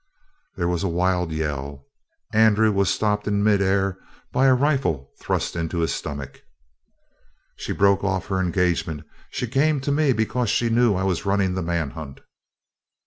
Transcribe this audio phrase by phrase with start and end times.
[0.55, 1.85] There was a wild yell;
[2.33, 3.99] Andrew was stopped in mid air
[4.31, 6.41] by a rifle thrust into his stomach.
[7.55, 9.03] "She broke off her engagement.
[9.29, 12.21] She came to me because she knew I was running the manhunt.